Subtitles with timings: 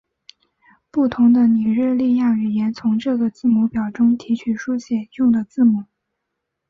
[0.89, 5.83] 不同的尼日利亚语言从这个字母表中提取书写用的字母。